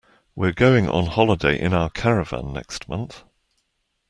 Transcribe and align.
We're 0.33 0.51
going 0.51 0.89
on 0.89 1.05
holiday 1.05 1.59
in 1.59 1.75
our 1.75 1.91
caravan 1.91 2.53
next 2.53 2.89
month 2.89 3.23